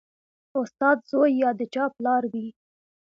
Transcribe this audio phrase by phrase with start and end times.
[0.59, 2.47] استاد زوی یا د چا پلار وي